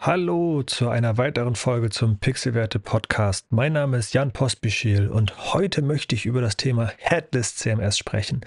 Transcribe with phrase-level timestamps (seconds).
[0.00, 3.46] Hallo zu einer weiteren Folge zum Pixelwerte Podcast.
[3.50, 8.42] Mein Name ist Jan Pospischil und heute möchte ich über das Thema Headless CMS sprechen.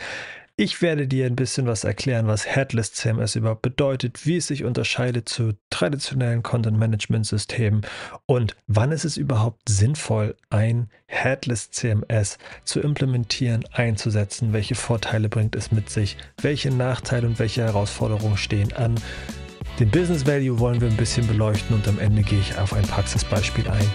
[0.56, 4.64] Ich werde dir ein bisschen was erklären, was Headless CMS überhaupt bedeutet, wie es sich
[4.64, 7.82] unterscheidet zu traditionellen Content Management Systemen
[8.28, 15.58] und wann ist es überhaupt sinnvoll, ein Headless CMS zu implementieren, einzusetzen, welche Vorteile bringt
[15.58, 18.96] es mit sich, welche Nachteile und welche Herausforderungen stehen an.
[19.82, 22.84] Den Business Value wollen wir ein bisschen beleuchten und am Ende gehe ich auf ein
[22.84, 23.92] Praxisbeispiel ein.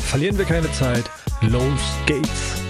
[0.00, 2.62] Verlieren wir keine Zeit, los geht's!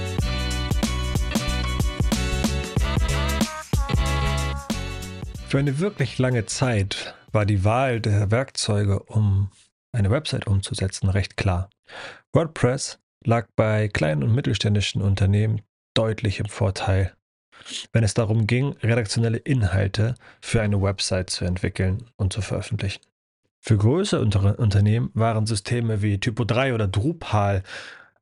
[5.46, 9.50] Für eine wirklich lange Zeit war die Wahl der Werkzeuge, um
[9.92, 11.69] eine Website umzusetzen, recht klar.
[12.33, 15.60] WordPress lag bei kleinen und mittelständischen Unternehmen
[15.92, 17.14] deutlich im Vorteil
[17.92, 23.00] wenn es darum ging, redaktionelle Inhalte für eine Website zu entwickeln und zu veröffentlichen.
[23.60, 24.20] Für größere
[24.56, 27.62] Unternehmen waren Systeme wie Typo 3 oder Drupal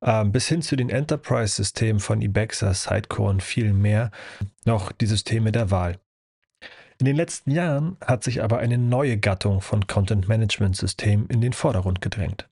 [0.01, 4.11] äh, bis hin zu den Enterprise-Systemen von Ibexa, Sitecore und viel mehr
[4.65, 5.99] noch die Systeme der Wahl.
[6.99, 12.01] In den letzten Jahren hat sich aber eine neue Gattung von Content-Management-Systemen in den Vordergrund
[12.01, 12.49] gedrängt.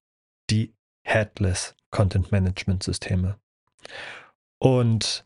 [0.50, 3.36] Die Headless Content-Management-Systeme.
[4.58, 5.24] Und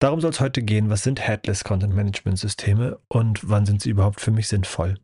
[0.00, 3.90] Darum soll es heute gehen, was sind Headless Content Management Systeme und wann sind sie
[3.90, 4.94] überhaupt für mich sinnvoll?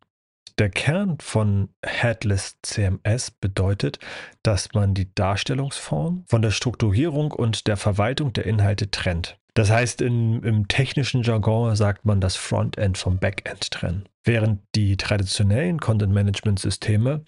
[0.59, 3.99] Der Kern von Headless CMS bedeutet,
[4.43, 9.39] dass man die Darstellungsform von der Strukturierung und der Verwaltung der Inhalte trennt.
[9.53, 14.09] Das heißt, in, im technischen Jargon sagt man das Frontend vom Backend trennen.
[14.25, 17.23] Während die traditionellen Content Management Systeme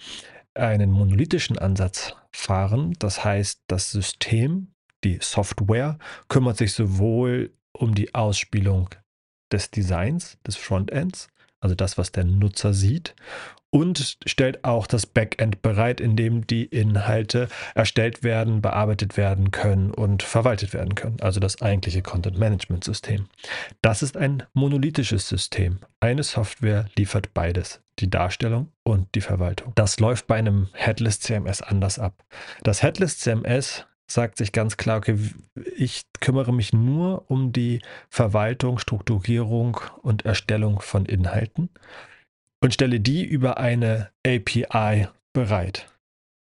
[0.54, 4.68] einen monolithischen Ansatz fahren, das heißt, das System
[5.04, 8.90] die Software kümmert sich sowohl um die Ausspielung
[9.52, 11.28] des Designs, des Frontends,
[11.60, 13.14] also das, was der Nutzer sieht,
[13.70, 19.90] und stellt auch das Backend bereit, in dem die Inhalte erstellt werden, bearbeitet werden können
[19.90, 23.26] und verwaltet werden können, also das eigentliche Content Management System.
[23.82, 25.80] Das ist ein monolithisches System.
[26.00, 29.72] Eine Software liefert beides, die Darstellung und die Verwaltung.
[29.74, 32.24] Das läuft bei einem Headless CMS anders ab.
[32.62, 35.18] Das Headless CMS sagt sich ganz klar, okay,
[35.76, 41.68] ich kümmere mich nur um die Verwaltung, Strukturierung und Erstellung von Inhalten
[42.60, 45.86] und stelle die über eine API bereit.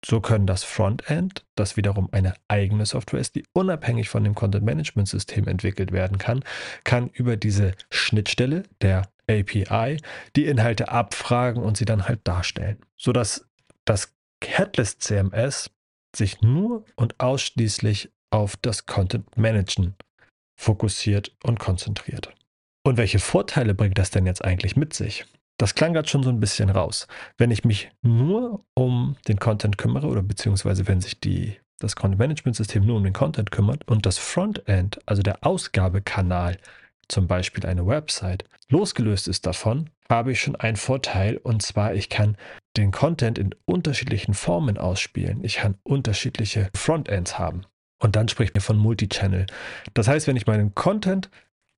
[0.04, 4.66] So können das Frontend, das wiederum eine eigene Software ist, die unabhängig von dem Content
[4.66, 6.44] Management System entwickelt werden kann,
[6.84, 9.98] kann über diese Schnittstelle der API
[10.36, 13.46] die Inhalte abfragen und sie dann halt darstellen, sodass
[13.86, 14.12] das
[14.44, 15.70] Headless CMS
[16.16, 19.96] sich nur und ausschließlich auf das Content Managen
[20.60, 22.34] fokussiert und konzentriert.
[22.84, 25.26] Und welche Vorteile bringt das denn jetzt eigentlich mit sich?
[25.58, 27.08] Das klang gerade schon so ein bisschen raus.
[27.38, 32.20] Wenn ich mich nur um den Content kümmere oder beziehungsweise wenn sich die, das Content
[32.20, 36.58] Management System nur um den Content kümmert und das Frontend, also der Ausgabekanal,
[37.12, 42.10] zum Beispiel eine Website, losgelöst ist davon, habe ich schon einen Vorteil und zwar ich
[42.10, 42.38] kann
[42.78, 45.44] den Content in unterschiedlichen Formen ausspielen.
[45.44, 47.66] Ich kann unterschiedliche Frontends haben.
[48.00, 49.46] Und dann spricht mir von Multichannel.
[49.94, 51.30] Das heißt, wenn ich meinen Content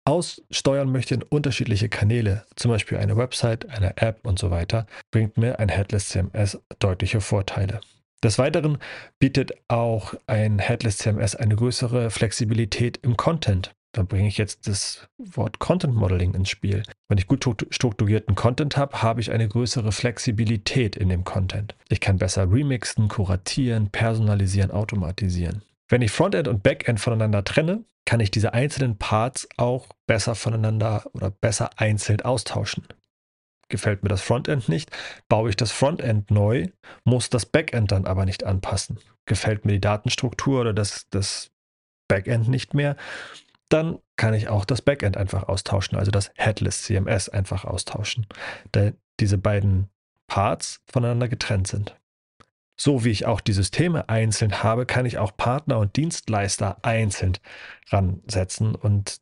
[0.06, 5.38] aussteuern möchte in unterschiedliche Kanäle, zum Beispiel eine Website, eine App und so weiter, bringt
[5.38, 7.82] mir ein Headless CMS deutliche Vorteile.
[8.24, 8.78] Des Weiteren
[9.20, 13.74] bietet auch ein Headless CMS eine größere Flexibilität im Content.
[13.94, 16.82] Da bringe ich jetzt das Wort Content Modeling ins Spiel.
[17.08, 21.76] Wenn ich gut strukturierten Content habe, habe ich eine größere Flexibilität in dem Content.
[21.90, 25.62] Ich kann besser remixen, kuratieren, personalisieren, automatisieren.
[25.90, 31.04] Wenn ich Frontend und Backend voneinander trenne, kann ich diese einzelnen Parts auch besser voneinander
[31.14, 32.88] oder besser einzeln austauschen.
[33.70, 34.90] Gefällt mir das Frontend nicht,
[35.30, 36.68] baue ich das Frontend neu,
[37.04, 38.98] muss das Backend dann aber nicht anpassen.
[39.28, 41.52] Gefällt mir die Datenstruktur oder das, das
[42.08, 42.98] Backend nicht mehr,
[43.74, 48.28] dann kann ich auch das Backend einfach austauschen, also das Headless CMS einfach austauschen,
[48.72, 49.90] da diese beiden
[50.28, 52.00] Parts voneinander getrennt sind.
[52.80, 57.38] So wie ich auch die Systeme einzeln habe, kann ich auch Partner und Dienstleister einzeln
[57.90, 59.18] ransetzen und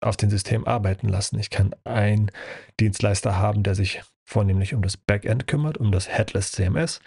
[0.00, 1.38] auf dem System arbeiten lassen.
[1.38, 2.30] Ich kann einen
[2.80, 7.00] Dienstleister haben, der sich vornehmlich um das Backend kümmert, um das Headless CMS,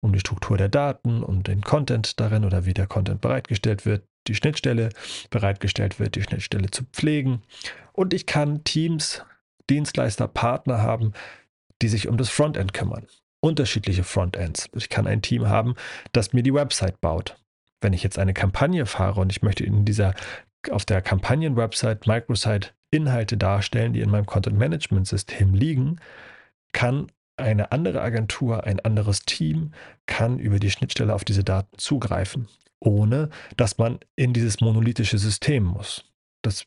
[0.00, 4.02] um die Struktur der Daten, um den Content darin oder wie der Content bereitgestellt wird
[4.26, 4.90] die Schnittstelle
[5.30, 7.42] bereitgestellt wird, die Schnittstelle zu pflegen.
[7.92, 9.24] Und ich kann Teams,
[9.68, 11.12] Dienstleister, Partner haben,
[11.82, 13.06] die sich um das Frontend kümmern.
[13.40, 14.68] Unterschiedliche Frontends.
[14.74, 15.74] Ich kann ein Team haben,
[16.12, 17.36] das mir die Website baut.
[17.80, 20.14] Wenn ich jetzt eine Kampagne fahre und ich möchte in dieser
[20.70, 26.00] auf der Kampagnen-Website, Microsite Inhalte darstellen, die in meinem Content-Management-System liegen,
[26.72, 29.72] kann eine andere Agentur, ein anderes Team
[30.06, 32.48] kann über die Schnittstelle auf diese Daten zugreifen,
[32.80, 36.04] ohne dass man in dieses monolithische System muss.
[36.42, 36.66] Das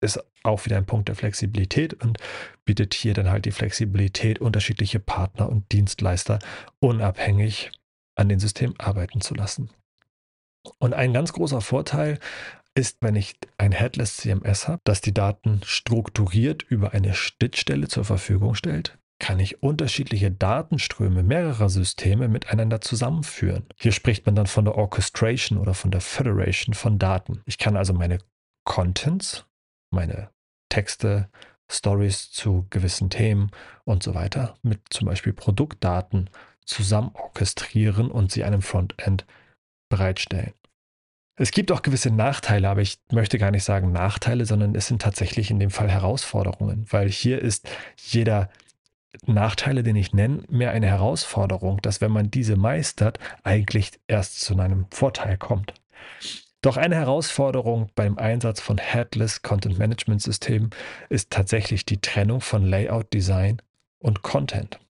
[0.00, 2.18] ist auch wieder ein Punkt der Flexibilität und
[2.64, 6.38] bietet hier dann halt die Flexibilität, unterschiedliche Partner und Dienstleister
[6.80, 7.72] unabhängig
[8.14, 9.70] an den System arbeiten zu lassen.
[10.78, 12.18] Und ein ganz großer Vorteil
[12.74, 18.04] ist, wenn ich ein Headless CMS habe, das die Daten strukturiert über eine Schnittstelle zur
[18.04, 23.66] Verfügung stellt, kann ich unterschiedliche Datenströme mehrerer Systeme miteinander zusammenführen.
[23.78, 27.40] Hier spricht man dann von der Orchestration oder von der Federation von Daten.
[27.46, 28.18] Ich kann also meine
[28.64, 29.46] Contents,
[29.90, 30.30] meine
[30.68, 31.28] Texte,
[31.70, 33.50] Stories zu gewissen Themen
[33.84, 36.30] und so weiter mit zum Beispiel Produktdaten
[36.64, 39.26] zusammen orchestrieren und sie einem Frontend
[39.88, 40.52] bereitstellen.
[41.38, 45.02] Es gibt auch gewisse Nachteile, aber ich möchte gar nicht sagen Nachteile, sondern es sind
[45.02, 48.48] tatsächlich in dem Fall Herausforderungen, weil hier ist jeder
[49.26, 54.58] Nachteile, den ich nenne, mehr eine Herausforderung, dass wenn man diese meistert, eigentlich erst zu
[54.58, 55.74] einem Vorteil kommt.
[56.62, 60.70] Doch eine Herausforderung beim Einsatz von Headless Content Management Systemen
[61.08, 63.62] ist tatsächlich die Trennung von Layout, Design
[63.98, 64.80] und Content.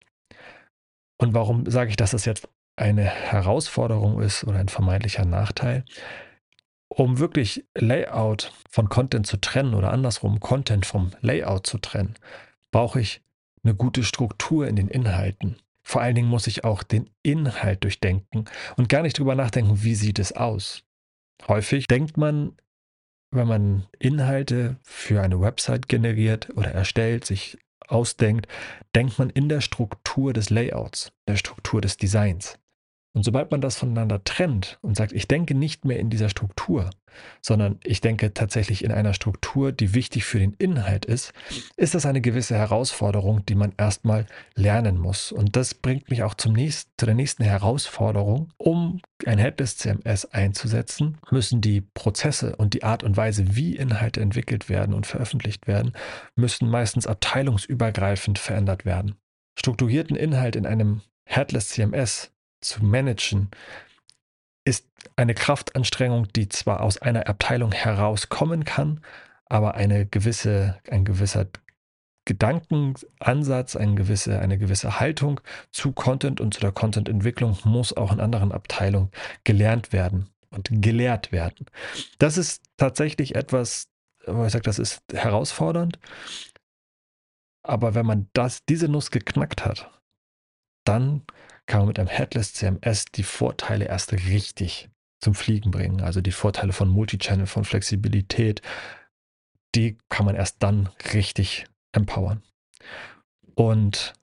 [1.18, 5.84] Und warum sage ich, dass das jetzt eine Herausforderung ist oder ein vermeintlicher Nachteil?
[6.88, 12.14] Um wirklich Layout von Content zu trennen oder andersrum Content vom Layout zu trennen,
[12.70, 13.22] brauche ich
[13.66, 15.56] eine gute Struktur in den Inhalten.
[15.82, 18.46] Vor allen Dingen muss ich auch den Inhalt durchdenken
[18.76, 20.82] und gar nicht drüber nachdenken, wie sieht es aus.
[21.46, 22.56] Häufig denkt man,
[23.30, 27.58] wenn man Inhalte für eine Website generiert oder erstellt, sich
[27.88, 28.48] ausdenkt,
[28.94, 32.58] denkt man in der Struktur des Layouts, der Struktur des Designs.
[33.16, 36.90] Und sobald man das voneinander trennt und sagt, ich denke nicht mehr in dieser Struktur,
[37.40, 41.32] sondern ich denke tatsächlich in einer Struktur, die wichtig für den Inhalt ist,
[41.78, 45.32] ist das eine gewisse Herausforderung, die man erstmal lernen muss.
[45.32, 48.50] Und das bringt mich auch zum nächsten, zu der nächsten Herausforderung.
[48.58, 54.20] Um ein Headless CMS einzusetzen, müssen die Prozesse und die Art und Weise, wie Inhalte
[54.20, 55.94] entwickelt werden und veröffentlicht werden,
[56.34, 59.14] müssen meistens abteilungsübergreifend verändert werden.
[59.58, 62.30] Strukturierten Inhalt in einem Headless CMS
[62.60, 63.50] zu managen,
[64.64, 69.00] ist eine Kraftanstrengung, die zwar aus einer Abteilung herauskommen kann,
[69.46, 71.46] aber eine gewisse, ein gewisser
[72.26, 78.20] Gedankenansatz, eine gewisse, eine gewisse Haltung zu Content und zu der Content-Entwicklung muss auch in
[78.20, 79.10] anderen Abteilungen
[79.44, 81.66] gelernt werden und gelehrt werden.
[82.18, 83.88] Das ist tatsächlich etwas,
[84.26, 86.00] wo ich sage, das ist herausfordernd.
[87.62, 89.90] Aber wenn man das, diese Nuss geknackt hat,
[90.84, 91.22] dann
[91.66, 94.88] kann man mit einem Headless CMS die Vorteile erst richtig
[95.20, 96.00] zum Fliegen bringen.
[96.00, 98.62] Also die Vorteile von Multichannel, von Flexibilität,
[99.74, 102.42] die kann man erst dann richtig empowern.
[103.54, 104.14] Und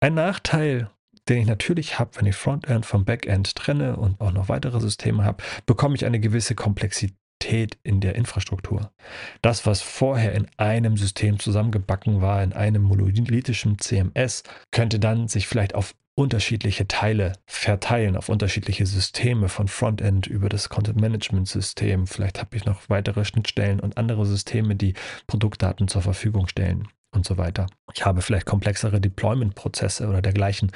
[0.00, 0.90] ein Nachteil,
[1.28, 5.24] den ich natürlich habe, wenn ich Frontend vom Backend trenne und auch noch weitere Systeme
[5.24, 8.92] habe, bekomme ich eine gewisse Komplexität in der Infrastruktur.
[9.42, 15.46] Das, was vorher in einem System zusammengebacken war, in einem monolithischen CMS, könnte dann sich
[15.46, 22.06] vielleicht auf unterschiedliche Teile verteilen auf unterschiedliche Systeme von Frontend über das Content Management System.
[22.06, 24.92] Vielleicht habe ich noch weitere Schnittstellen und andere Systeme, die
[25.26, 27.68] Produktdaten zur Verfügung stellen und so weiter.
[27.94, 30.72] Ich habe vielleicht komplexere Deployment-Prozesse oder dergleichen.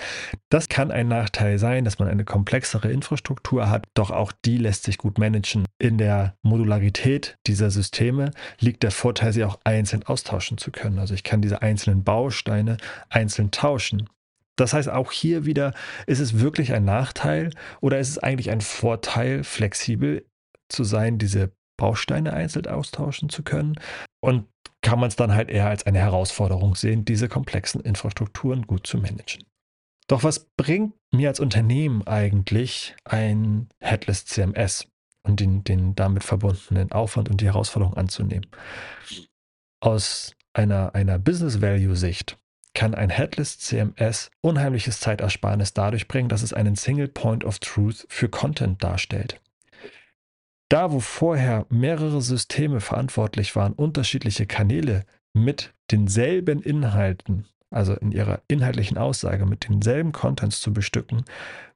[0.49, 4.85] Das kann ein Nachteil sein, dass man eine komplexere Infrastruktur hat, doch auch die lässt
[4.85, 5.67] sich gut managen.
[5.79, 8.31] In der Modularität dieser Systeme
[8.61, 10.99] liegt der Vorteil, sie auch einzeln austauschen zu können.
[10.99, 12.79] Also ich kann diese einzelnen Bausteine
[13.11, 14.09] einzeln tauschen.
[14.57, 15.75] Das heißt, auch hier wieder,
[16.07, 20.25] ist es wirklich ein Nachteil oder ist es eigentlich ein Vorteil, flexibel
[20.69, 23.75] zu sein, diese Bausteine einzeln austauschen zu können?
[24.21, 24.47] Und
[24.85, 28.99] kann man es dann halt eher als eine Herausforderung sehen, diese komplexen Infrastrukturen gut zu
[28.99, 29.45] managen.
[30.07, 34.87] Doch was bringt mir als Unternehmen eigentlich ein Headless CMS
[35.23, 38.47] und den, den damit verbundenen Aufwand und die Herausforderung anzunehmen?
[39.81, 42.39] Aus einer, einer Business Value Sicht
[42.75, 48.07] kann ein Headless CMS unheimliches Zeitersparnis dadurch bringen, dass es einen Single Point of Truth
[48.09, 49.41] für Content darstellt.
[50.69, 58.41] Da, wo vorher mehrere Systeme verantwortlich waren, unterschiedliche Kanäle mit denselben Inhalten, also in ihrer
[58.49, 61.25] inhaltlichen Aussage mit denselben Contents zu bestücken,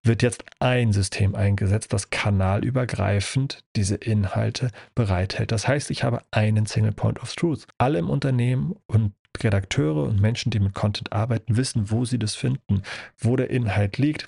[0.02, 5.52] wird jetzt ein System eingesetzt, das kanalübergreifend diese Inhalte bereithält.
[5.52, 7.66] Das heißt, ich habe einen Single Point of Truth.
[7.78, 9.12] Alle im Unternehmen und
[9.44, 12.82] Redakteure und Menschen, die mit Content arbeiten, wissen, wo sie das finden,
[13.18, 14.26] wo der Inhalt liegt,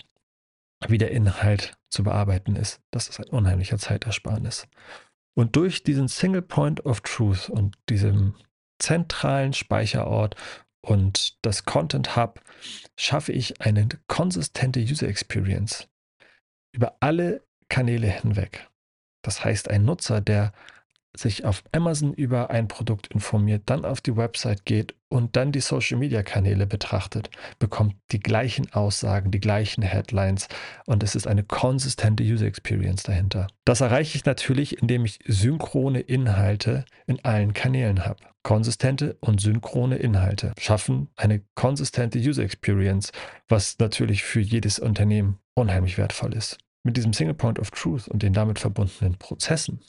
[0.88, 2.80] wie der Inhalt zu bearbeiten ist.
[2.90, 4.66] Das ist ein unheimlicher Zeitersparnis.
[5.34, 8.34] Und durch diesen Single Point of Truth und diesem
[8.78, 10.36] zentralen Speicherort
[10.82, 12.40] und das Content Hub
[12.96, 15.88] schaffe ich eine konsistente User Experience
[16.72, 18.68] über alle Kanäle hinweg.
[19.22, 20.52] Das heißt, ein Nutzer, der
[21.16, 25.60] sich auf Amazon über ein Produkt informiert, dann auf die Website geht und dann die
[25.60, 30.48] Social-Media-Kanäle betrachtet, bekommt die gleichen Aussagen, die gleichen Headlines
[30.86, 33.48] und es ist eine konsistente User Experience dahinter.
[33.64, 38.22] Das erreiche ich natürlich, indem ich synchrone Inhalte in allen Kanälen habe.
[38.42, 43.12] Konsistente und synchrone Inhalte schaffen eine konsistente User Experience,
[43.48, 46.56] was natürlich für jedes Unternehmen unheimlich wertvoll ist.
[46.82, 49.80] Mit diesem Single Point of Truth und den damit verbundenen Prozessen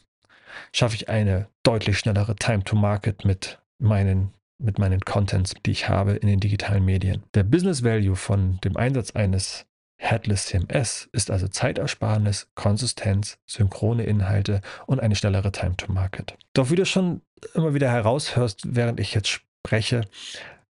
[0.73, 5.89] schaffe ich eine deutlich schnellere Time to Market mit meinen mit meinen Contents, die ich
[5.89, 7.23] habe in den digitalen Medien.
[7.33, 9.65] Der Business Value von dem Einsatz eines
[9.97, 16.37] Headless CMS ist also Zeitersparnis, Konsistenz, synchrone Inhalte und eine schnellere Time to Market.
[16.53, 17.21] Doch wie du schon
[17.53, 20.01] immer wieder heraushörst, während ich jetzt spreche,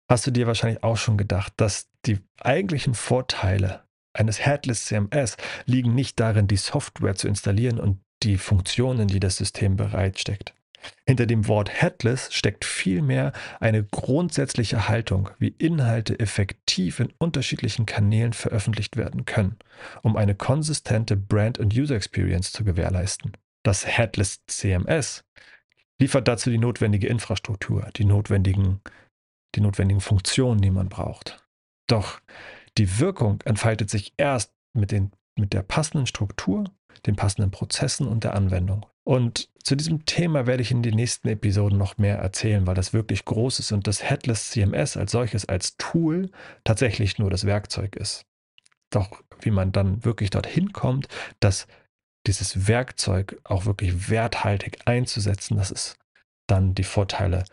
[0.09, 5.95] hast du dir wahrscheinlich auch schon gedacht, dass die eigentlichen Vorteile eines Headless CMS liegen
[5.95, 10.55] nicht darin, die Software zu installieren und die Funktionen, die das System bereitsteckt.
[11.07, 18.33] Hinter dem Wort Headless steckt vielmehr eine grundsätzliche Haltung, wie Inhalte effektiv in unterschiedlichen Kanälen
[18.33, 19.59] veröffentlicht werden können,
[20.03, 23.33] um eine konsistente Brand- und User Experience zu gewährleisten.
[23.63, 25.25] Das Headless CMS
[26.01, 28.81] liefert dazu die notwendige Infrastruktur, die notwendigen,
[29.55, 31.45] die notwendigen Funktionen, die man braucht.
[31.87, 32.21] Doch
[32.79, 36.65] die Wirkung entfaltet sich erst mit, den, mit der passenden Struktur
[37.07, 38.87] den passenden Prozessen und der Anwendung.
[39.05, 42.93] Und zu diesem Thema werde ich in den nächsten Episoden noch mehr erzählen, weil das
[42.93, 46.31] wirklich groß ist und das Headless CMS als solches, als Tool
[46.65, 48.25] tatsächlich nur das Werkzeug ist.
[48.91, 51.09] Doch wie man dann wirklich dorthin kommt,
[51.41, 51.67] dass
[52.27, 55.97] dieses Werkzeug auch wirklich werthaltig einzusetzen, dass es
[56.47, 57.45] dann die Vorteile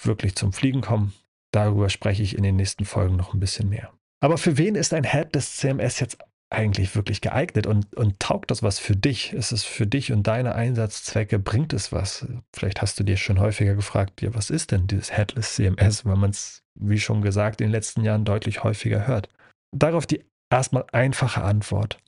[0.00, 1.12] wirklich zum Fliegen kommen.
[1.52, 3.92] Darüber spreche ich in den nächsten Folgen noch ein bisschen mehr.
[4.20, 6.18] Aber für wen ist ein Headless CMS jetzt
[6.52, 9.32] eigentlich wirklich geeignet und, und taugt das was für dich?
[9.32, 12.26] Ist es für dich und deine Einsatzzwecke, bringt es was?
[12.54, 16.16] Vielleicht hast du dir schon häufiger gefragt, ja, was ist denn dieses Headless CMS, weil
[16.16, 19.28] man es, wie schon gesagt, in den letzten Jahren deutlich häufiger hört.
[19.76, 21.98] Darauf die erstmal einfache Antwort.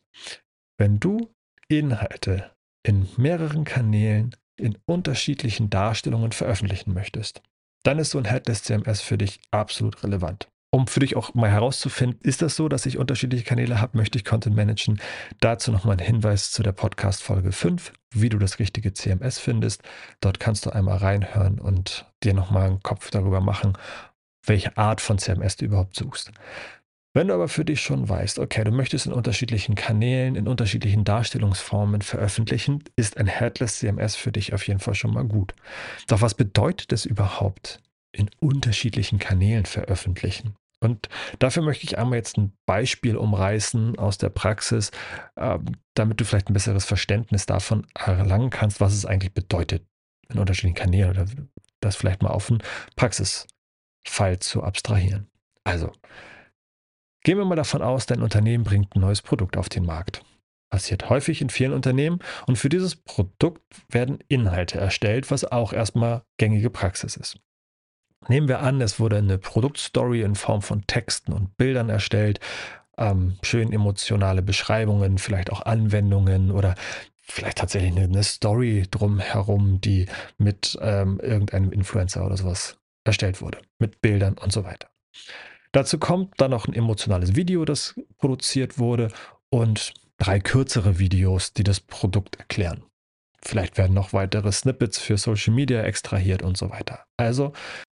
[0.79, 1.31] Wenn du
[1.69, 2.51] Inhalte
[2.87, 7.43] in mehreren Kanälen in unterschiedlichen Darstellungen veröffentlichen möchtest,
[7.85, 11.49] dann ist so ein Headless CMS für dich absolut relevant um für dich auch mal
[11.49, 15.01] herauszufinden, ist das so, dass ich unterschiedliche Kanäle habe, möchte ich Content managen.
[15.39, 19.85] Dazu nochmal ein Hinweis zu der Podcast Folge 5, wie du das richtige CMS findest.
[20.21, 23.79] Dort kannst du einmal reinhören und dir nochmal einen Kopf darüber machen,
[24.45, 26.33] welche Art von CMS du überhaupt suchst.
[27.13, 31.05] Wenn du aber für dich schon weißt, okay, du möchtest in unterschiedlichen Kanälen, in unterschiedlichen
[31.05, 35.55] Darstellungsformen veröffentlichen, ist ein Headless CMS für dich auf jeden Fall schon mal gut.
[36.09, 40.57] Doch was bedeutet es überhaupt, in unterschiedlichen Kanälen veröffentlichen?
[40.81, 44.91] Und dafür möchte ich einmal jetzt ein Beispiel umreißen aus der Praxis,
[45.37, 45.65] ähm,
[45.95, 49.87] damit du vielleicht ein besseres Verständnis davon erlangen kannst, was es eigentlich bedeutet
[50.29, 51.27] in unterschiedlichen Kanälen oder
[51.81, 52.63] das vielleicht mal auf einen
[52.97, 55.29] Praxisfall zu abstrahieren.
[55.65, 55.93] Also,
[57.23, 60.23] gehen wir mal davon aus, dein Unternehmen bringt ein neues Produkt auf den Markt.
[60.71, 66.25] Passiert häufig in vielen Unternehmen und für dieses Produkt werden Inhalte erstellt, was auch erstmal
[66.37, 67.39] gängige Praxis ist.
[68.29, 72.41] Nehmen wir an, es wurde eine Produktstory in Form von Texten und Bildern erstellt,
[72.97, 76.75] ähm, schön emotionale Beschreibungen, vielleicht auch Anwendungen oder
[77.21, 80.07] vielleicht tatsächlich eine, Story drumherum, die
[80.39, 84.89] mit ähm, irgendeinem Influencer oder sowas erstellt wurde, mit Bildern und so weiter.
[85.73, 89.09] Dazu kommt dann noch ein emotionales Video, das produziert wurde
[89.51, 92.85] und drei kürzere Videos, die das Produkt erklären.
[93.43, 97.05] Vielleicht werden noch weitere Snippets für Social Media extrahiert und so weiter.
[97.17, 97.53] Also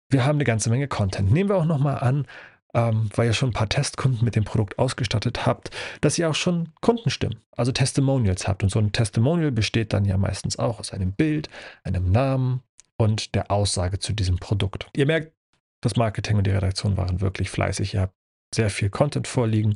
[0.09, 1.31] wir haben eine ganze Menge Content.
[1.31, 2.27] Nehmen wir auch nochmal an,
[2.73, 6.35] ähm, weil ihr schon ein paar Testkunden mit dem Produkt ausgestattet habt, dass ihr auch
[6.35, 8.63] schon Kundenstimmen, also Testimonials habt.
[8.63, 11.49] Und so ein Testimonial besteht dann ja meistens auch aus einem Bild,
[11.83, 12.61] einem Namen
[12.97, 14.87] und der Aussage zu diesem Produkt.
[14.95, 15.33] Ihr merkt,
[15.81, 17.93] das Marketing und die Redaktion waren wirklich fleißig.
[17.93, 18.13] Ihr habt
[18.53, 19.75] sehr viel Content vorliegen.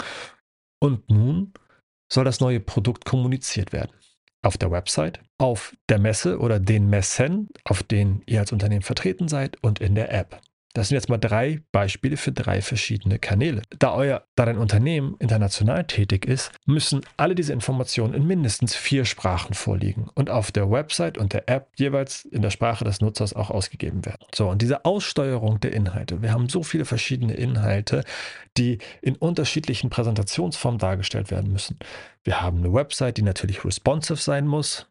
[0.79, 1.53] Und nun
[2.11, 3.91] soll das neue Produkt kommuniziert werden
[4.43, 9.27] auf der Website, auf der Messe oder den Messen, auf denen ihr als Unternehmen vertreten
[9.27, 10.39] seid und in der App.
[10.73, 13.61] Das sind jetzt mal drei Beispiele für drei verschiedene Kanäle.
[13.77, 19.05] Da euer, da dein Unternehmen international tätig ist, müssen alle diese Informationen in mindestens vier
[19.05, 23.35] Sprachen vorliegen und auf der Website und der App jeweils in der Sprache des Nutzers
[23.35, 24.25] auch ausgegeben werden.
[24.33, 26.23] So, und diese Aussteuerung der Inhalte.
[26.23, 28.03] Wir haben so viele verschiedene Inhalte,
[28.57, 31.77] die in unterschiedlichen Präsentationsformen dargestellt werden müssen.
[32.23, 34.87] Wir haben eine Website, die natürlich responsive sein muss.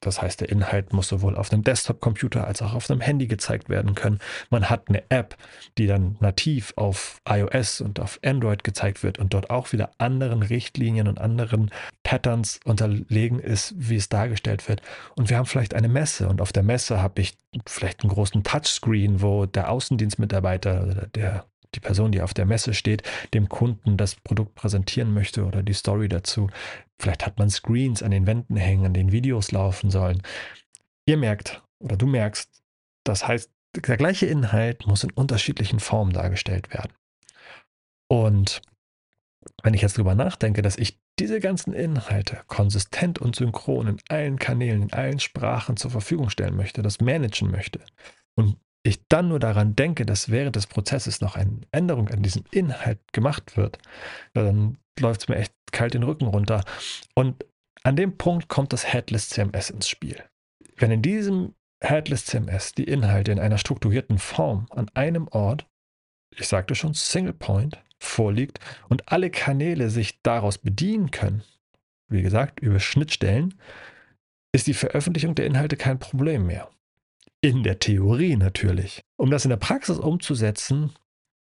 [0.00, 3.68] Das heißt, der Inhalt muss sowohl auf einem Desktop-Computer als auch auf einem Handy gezeigt
[3.68, 4.18] werden können.
[4.50, 5.36] Man hat eine App,
[5.78, 10.42] die dann nativ auf iOS und auf Android gezeigt wird und dort auch wieder anderen
[10.42, 11.70] Richtlinien und anderen
[12.02, 14.82] Patterns unterlegen ist, wie es dargestellt wird.
[15.16, 17.36] Und wir haben vielleicht eine Messe und auf der Messe habe ich
[17.66, 22.74] vielleicht einen großen Touchscreen, wo der Außendienstmitarbeiter oder der die Person, die auf der Messe
[22.74, 23.02] steht,
[23.34, 26.48] dem Kunden das Produkt präsentieren möchte oder die Story dazu.
[26.98, 30.22] Vielleicht hat man Screens an den Wänden hängen, an denen Videos laufen sollen.
[31.06, 32.62] Ihr merkt oder du merkst,
[33.04, 36.92] das heißt, der gleiche Inhalt muss in unterschiedlichen Formen dargestellt werden.
[38.08, 38.62] Und
[39.62, 44.38] wenn ich jetzt darüber nachdenke, dass ich diese ganzen Inhalte konsistent und synchron in allen
[44.38, 47.80] Kanälen, in allen Sprachen zur Verfügung stellen möchte, das managen möchte
[48.34, 48.56] und
[48.86, 53.00] ich dann nur daran denke, dass während des Prozesses noch eine Änderung an diesem Inhalt
[53.12, 53.78] gemacht wird,
[54.34, 56.64] dann läuft es mir echt kalt den Rücken runter.
[57.14, 57.44] Und
[57.82, 60.22] an dem Punkt kommt das Headless CMS ins Spiel.
[60.76, 65.66] Wenn in diesem Headless CMS die Inhalte in einer strukturierten Form an einem Ort,
[66.34, 71.42] ich sagte schon Single Point, vorliegt und alle Kanäle sich daraus bedienen können,
[72.08, 73.54] wie gesagt, über Schnittstellen,
[74.52, 76.68] ist die Veröffentlichung der Inhalte kein Problem mehr.
[77.42, 79.02] In der Theorie natürlich.
[79.16, 80.92] Um das in der Praxis umzusetzen,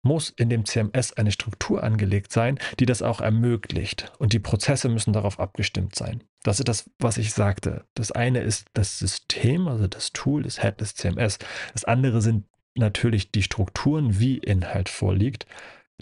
[0.04, 4.12] muss in dem CMS eine Struktur angelegt sein, die das auch ermöglicht.
[4.18, 6.24] Und die Prozesse müssen darauf abgestimmt sein.
[6.42, 7.84] Das ist das, was ich sagte.
[7.94, 11.38] Das eine ist das System, also das Tool, das Head des CMS.
[11.72, 15.46] Das andere sind natürlich die Strukturen, wie Inhalt vorliegt,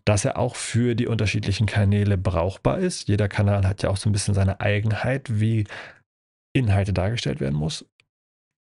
[0.05, 3.09] dass er auch für die unterschiedlichen Kanäle brauchbar ist.
[3.09, 5.67] Jeder Kanal hat ja auch so ein bisschen seine Eigenheit, wie
[6.55, 7.85] Inhalte dargestellt werden muss.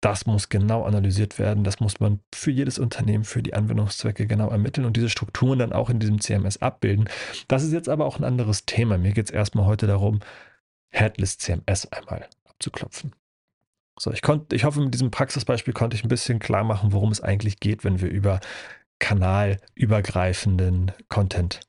[0.04, 1.64] Das muss genau analysiert werden.
[1.64, 5.72] Das muss man für jedes Unternehmen, für die Anwendungszwecke genau ermitteln und diese Strukturen dann
[5.72, 7.08] auch in diesem CMS abbilden.
[7.48, 8.98] Das ist jetzt aber auch ein anderes Thema.
[8.98, 10.20] Mir geht es erstmal heute darum,
[10.90, 13.16] Headless CMS einmal abzuklopfen.
[13.98, 17.14] So, ich, konnte, ich hoffe, mit diesem Praxisbeispiel konnte ich ein bisschen klar machen, worum
[17.14, 18.42] es eigentlich geht, wenn wir über
[19.00, 21.62] kanalübergreifenden Content,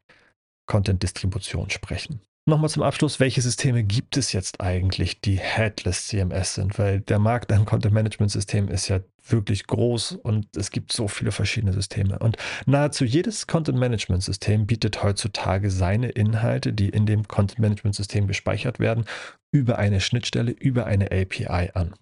[0.66, 2.20] Content-Distribution sprechen.
[2.46, 6.78] Nochmal zum Abschluss, welche Systeme gibt es jetzt eigentlich, die Headless CMS sind?
[6.78, 11.72] Weil der Markt an Content-Management-System ist ja wirklich groß und es gibt so viele verschiedene
[11.72, 12.18] Systeme.
[12.18, 19.06] Und nahezu jedes Content-Management-System bietet heutzutage seine Inhalte, die in dem Content-Management-System gespeichert werden,
[19.50, 21.94] über eine Schnittstelle, über eine API an.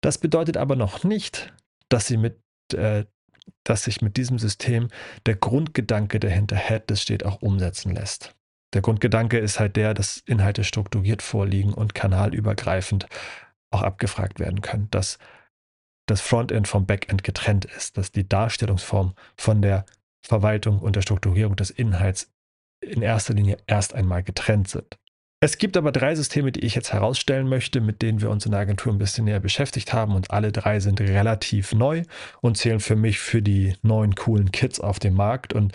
[0.00, 1.54] Das bedeutet aber noch nicht,
[1.88, 2.40] dass sie mit
[2.74, 3.04] äh,
[3.62, 4.88] dass sich mit diesem System
[5.24, 8.35] der Grundgedanke, der hinter Headless steht, auch umsetzen lässt.
[8.76, 13.06] Der Grundgedanke ist halt der, dass Inhalte strukturiert vorliegen und kanalübergreifend
[13.70, 15.18] auch abgefragt werden können, dass
[16.04, 19.86] das Frontend vom Backend getrennt ist, dass die Darstellungsform von der
[20.22, 22.30] Verwaltung und der Strukturierung des Inhalts
[22.82, 24.98] in erster Linie erst einmal getrennt sind.
[25.40, 28.52] Es gibt aber drei Systeme, die ich jetzt herausstellen möchte, mit denen wir uns in
[28.52, 32.02] der Agentur ein bisschen näher beschäftigt haben und alle drei sind relativ neu
[32.42, 35.72] und zählen für mich für die neuen coolen Kits auf dem Markt und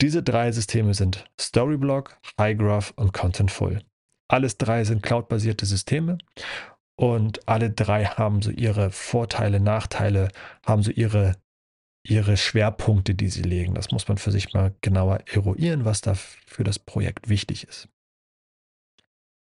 [0.00, 3.82] diese drei Systeme sind Storyblock, HighGraph und Contentful.
[4.28, 6.18] Alles drei sind cloudbasierte Systeme
[6.96, 10.28] und alle drei haben so ihre Vorteile, Nachteile,
[10.64, 11.36] haben so ihre,
[12.04, 13.74] ihre Schwerpunkte, die sie legen.
[13.74, 17.88] Das muss man für sich mal genauer eruieren, was da für das Projekt wichtig ist.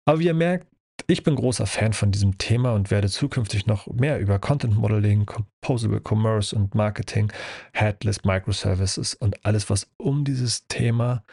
[0.05, 0.67] Aber wie ihr merkt,
[1.05, 5.25] ich bin großer Fan von diesem Thema und werde zukünftig noch mehr über Content Modeling,
[5.25, 7.31] Composable Commerce und Marketing,
[7.73, 11.23] Headless Microservices und alles, was um dieses Thema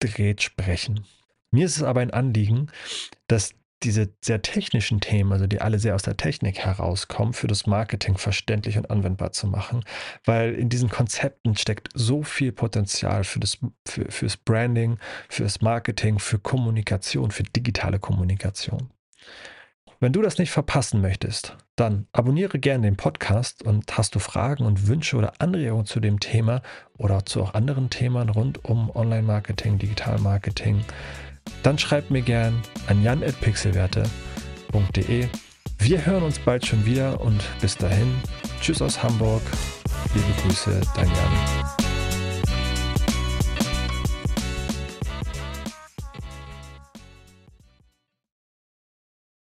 [0.00, 1.04] dreht, sprechen.
[1.50, 2.68] Mir ist es aber ein Anliegen,
[3.28, 7.66] dass diese sehr technischen Themen, also die alle sehr aus der Technik herauskommen, für das
[7.66, 9.84] Marketing verständlich und anwendbar zu machen,
[10.24, 16.18] weil in diesen Konzepten steckt so viel Potenzial für das, für, fürs Branding, fürs Marketing,
[16.18, 18.90] für Kommunikation, für digitale Kommunikation.
[19.98, 24.66] Wenn du das nicht verpassen möchtest, dann abonniere gerne den Podcast und hast du Fragen
[24.66, 26.60] und Wünsche oder Anregungen zu dem Thema
[26.98, 30.84] oder zu auch anderen Themen rund um Online-Marketing, Digital-Marketing,
[31.62, 35.28] dann schreibt mir gern an jan.pixelwerte.de.
[35.78, 38.14] Wir hören uns bald schon wieder und bis dahin,
[38.60, 39.42] tschüss aus Hamburg,
[40.14, 41.85] liebe Grüße, dein Jan.